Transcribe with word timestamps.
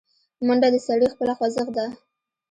منډه 0.45 0.67
د 0.73 0.77
سړي 0.87 1.07
خپله 1.13 1.33
خوځښت 1.37 1.71
ده 1.77 1.85